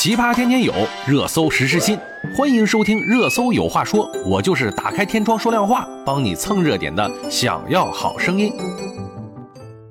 [0.00, 0.72] 奇葩天天有，
[1.08, 1.98] 热搜实时新，
[2.32, 7.10] 欢迎收听《热搜有话说》，我就是打开天窗说亮话，帮你蹭热点的。
[7.28, 8.52] 想要好声音，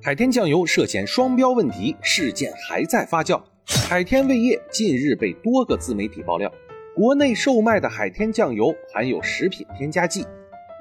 [0.02, 3.42] 海天酱油涉嫌双标问题事件还在发酵。
[3.90, 6.50] 海天味业近日被多个自媒体爆料，
[6.96, 10.26] 国内售卖的海天酱油含有食品添加剂，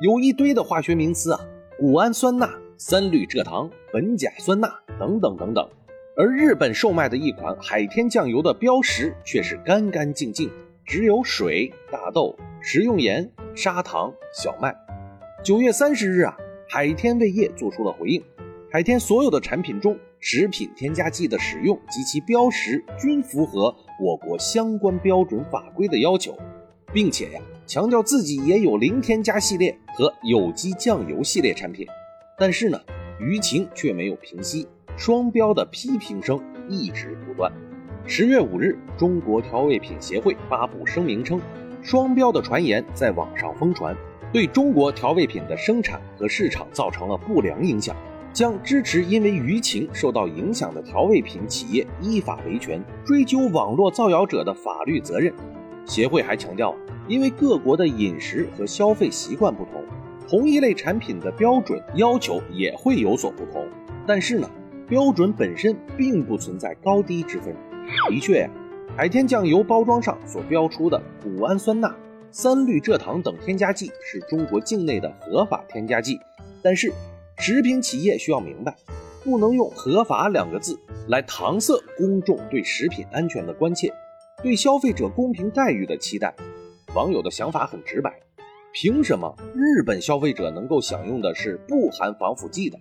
[0.03, 1.41] 有一堆的化学名词啊，
[1.81, 2.49] 谷氨酸钠、
[2.79, 5.69] 三氯蔗糖、苯甲酸钠等等等等。
[6.19, 10.51] 而日本售卖的一款海天酱油的标识却是干干净净，
[10.87, 14.75] 只有水、大豆、食用盐、砂糖、小麦。
[15.45, 16.35] 九月三十日啊，
[16.71, 18.23] 海天味业做出了回应，
[18.73, 26.35] 海天所有的产品中食品添加剂的使用及其标识均符合我国相关标准法规的要求，
[26.95, 31.87] 并且呀，强调自己也有零添加系列和有机酱油系列产品。
[32.39, 32.81] 但是呢，
[33.21, 34.67] 舆情却没有平息。
[34.97, 37.53] 双标的批评声一直不断。
[38.07, 41.39] 十月五日，中国调味品协会发布声明称，
[41.83, 43.95] 双标的传言在网上疯传，
[44.33, 47.95] 对中国调味品的生产和市场造成了不良影响，
[48.33, 55.31] 将支持因为舆情受到影响的调味品企业依法维权，追究网络造谣者的法律责任。
[55.85, 56.75] 协会还强调，
[57.07, 59.85] 因为各国的饮食和消费习惯不同，
[60.27, 63.63] 同一类产品的标准要求也会有所不同。
[64.07, 64.49] 但是呢？
[64.89, 67.55] 标准本身并不存在高低之分。
[68.09, 68.51] 的确呀，
[68.97, 71.95] 海天酱油包装上所标出的谷氨酸钠、
[72.31, 76.19] 三氯蔗糖等添加剂是中国境内的合法添加剂。
[76.63, 76.93] 但是，
[77.39, 78.75] 食品企业需要明白，
[79.23, 83.93] 不能用“合法”两个字来搪塞公众对食品安全的关切，
[84.43, 86.35] 对消费者公平待遇的期待。
[86.95, 88.11] 网友的想法很直白：
[88.73, 92.79] 凭什么日本消费者能够享用的是不含防腐剂的？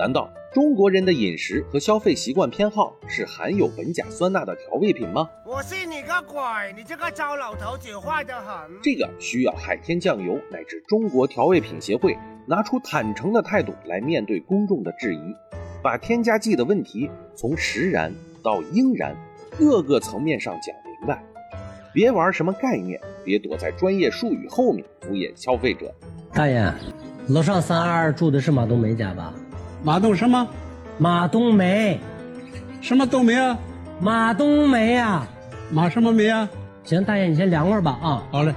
[0.00, 5.28] 难道中国人的饮食和消费习惯偏好是含有苯甲酸钠的调味品吗？
[5.44, 6.40] 我信你个鬼！
[6.74, 8.70] 你这个糟老头子坏得很。
[8.82, 15.36] 这个需要海天酱油乃至中国调味品协会拿出坦诚的态度来面对公众的质疑，
[15.82, 18.10] 把添加剂的问题从实然
[18.42, 19.14] 到应然
[19.58, 21.22] 各个层面上讲明白，
[21.92, 25.94] 别玩什么概念，别躲在专业术语后面敷衍消费者。
[26.32, 26.72] 大爷，
[27.28, 29.34] 楼上三二住的是马冬梅家吧？
[29.82, 30.46] 马冬什么？
[30.98, 31.98] 马冬梅，
[32.82, 33.58] 什么冬梅啊？
[33.98, 35.26] 马冬梅啊，
[35.70, 36.46] 马什么梅啊？
[36.84, 38.22] 行，大爷你先凉快吧啊。
[38.30, 38.54] 好嘞。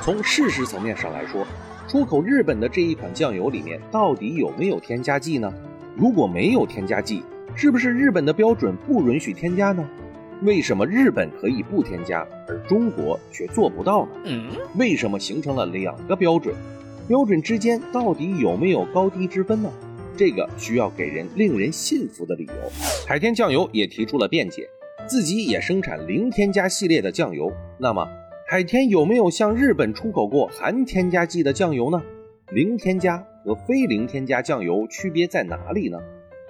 [0.00, 1.44] 从事实层面上来说，
[1.86, 5.52] 出口日本的这一款酱油里面到底有没有添加剂呢？
[5.94, 7.22] 如果没有添加剂，
[7.54, 9.86] 是不是日本的标准不允许添加呢？
[10.40, 14.40] 为什么日本可以不添加，而中国却做不到呢？
[14.76, 16.54] 为什么形成了两个标准？
[17.08, 19.70] 标准之间到底有没有高低之分呢？
[20.16, 22.52] 这个需要给人令人信服的理由。
[23.06, 24.68] 海天酱油也提出了辩解，
[25.06, 27.52] 自己也生产零添加系列的酱油。
[27.78, 28.08] 那么，
[28.48, 32.02] 海天有没有向日本出口过含添加剂的酱油呢？
[32.50, 35.98] 零添加和非零添加酱油区别在哪里呢？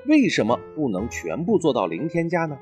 [0.06, 2.56] 为什么不能全部做到零添加呢？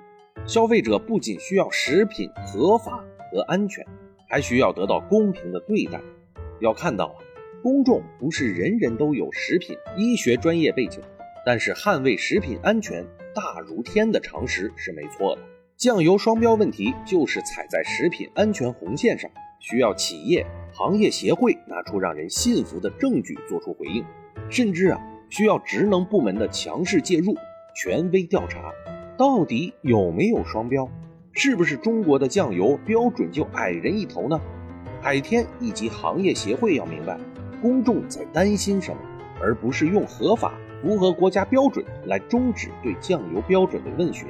[0.46, 3.86] 消费者不仅需要食品合法和安全，
[4.28, 6.00] 还需要得到公平的对待。
[6.58, 7.14] 要看到啊。
[7.64, 11.00] 公众不是人人都有食品医学专业背景，
[11.46, 13.02] 但是捍卫食品安全
[13.34, 15.40] 大如天的常识是没错的。
[15.74, 19.30] 酱油双标问题就是踩在食品安全红线上，
[19.60, 24.04] 需要企业行业协会拿出让人信服的证据做出回应，
[24.50, 27.34] 甚至啊需要职能部门的强势介入，
[27.74, 28.70] 权威调查，
[29.16, 30.86] 到底有没有双标，
[31.32, 34.38] 是不是中国的酱油标准就矮人一头呢？
[35.00, 37.18] 海天以及行业协会要明白。
[37.64, 38.98] 公众在担心什么，
[39.40, 40.52] 而不是用合法、
[40.82, 44.28] 符合国家标准来终止对酱油标准的问询。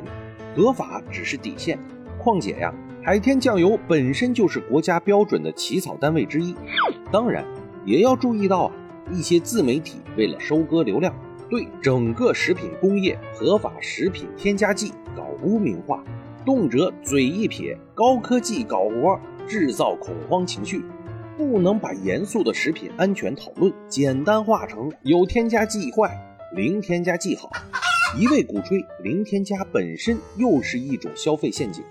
[0.55, 1.77] 合法只是底线。
[2.17, 6.55] 况且呀，海天酱油本身就是国家标准的起草单位之一。
[7.11, 7.45] 当然，
[7.85, 8.73] 也要注意到啊，
[9.11, 11.13] 一些自媒体为了收割流量，
[11.51, 16.05] 对整个食品工业合法食品添加剂搞污名化，
[16.47, 20.85] 动辄嘴一撇，高科技搞活，制造恐慌情绪。
[21.37, 26.17] 不能把严肃的食品安全讨论简单化成有添加剂坏，
[26.55, 27.51] 零添加剂好，
[28.17, 31.85] 一味鼓吹零添加本身又是一种消费陷阱。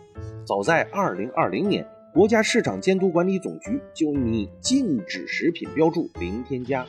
[0.45, 6.85] 早在二零二零年，国家市场监督管理总局就拟禁止食品标注零添加。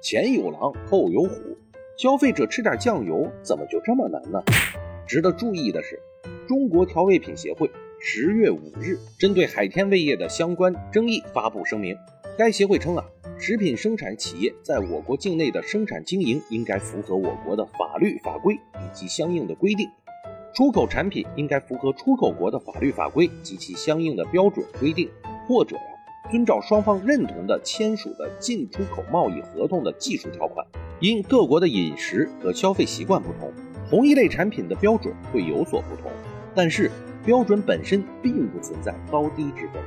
[0.00, 1.56] 前有狼后有虎，
[1.96, 4.42] 消费者吃点酱油怎么就这么难呢？
[5.06, 6.00] 值得注意的是，
[6.48, 7.70] 中国调味品协会。
[8.04, 11.96] 十月五日，针对海天味业的相关争议发布声明。
[12.36, 13.04] 该协会称啊，
[13.38, 19.88] 食品生产企业在我国境内的生产经营应该符合我国的法律法规以及相应的规定，
[20.52, 25.08] 出口产品应该符合出口国的法律法规及其相应的标准规定，
[25.46, 25.82] 或者呀，
[26.28, 30.66] 遵照双方认同的签署的进出口贸易合同的技术条款。
[30.98, 33.52] 因各国的饮食和消费习惯不同，
[33.88, 36.10] 同一类产品的标准会有所不同，
[36.52, 36.90] 但是
[37.24, 39.82] 标准本身并不存在高低之分。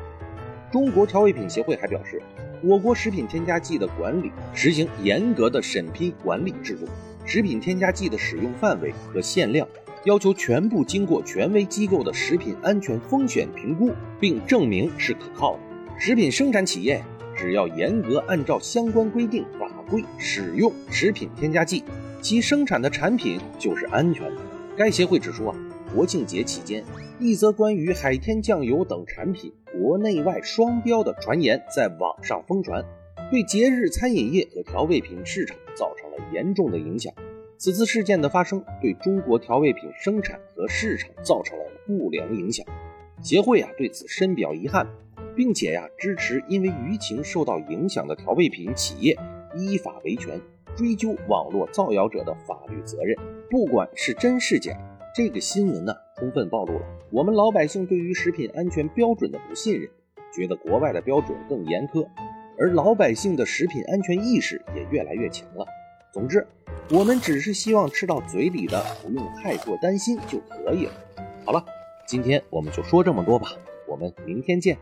[0.71, 2.21] 中国调味品协会还表示，
[2.61, 6.85] 我国食品添加剂的管理实行严格的审批管理制度，
[7.25, 9.67] 食品添加剂的使用范围和限量
[10.03, 15.59] 要求全部经过权威机构的食品安全风险评估，并证明是可靠的。
[15.97, 17.01] 食品生产企业
[17.35, 21.83] 只要严格按照相关规定法规使用食品添加剂，
[22.21, 24.41] 其生产的产品就是安全的。
[24.75, 25.55] 该协会指出啊，
[25.95, 26.83] 国庆节期间，
[27.21, 32.83] 一则关于海天酱油等产品国内外双标的传言在网上疯传，
[33.31, 37.13] 对节日餐饮业和调味品市场造成了严重的影响。
[37.57, 42.65] 此次事件的发生，对中国调味品生产和市场造成了不良影响。
[43.21, 44.85] 协会啊对此深表遗憾。
[45.33, 49.17] 并且呀，支持因为舆情受到影响的调味品企业
[49.53, 50.39] 依法维权，
[50.77, 53.17] 追究网络造谣者的法律责任。
[53.49, 54.71] 不管是真是假，
[55.15, 59.89] 这个新闻呢，充分暴露了我们老百姓对于食品安全标准的不信任，
[60.33, 62.05] 觉得国外的标准更严苛，
[62.59, 65.65] 而老百姓的食品安全意识也越来越强了。
[66.11, 66.45] 总之，
[66.91, 70.91] 我们只是希望吃到嘴里的不用太过担心就可以了。
[71.45, 71.63] 好了，
[72.05, 73.47] 今天我们就说这么多吧，
[73.87, 74.77] 我们明天见。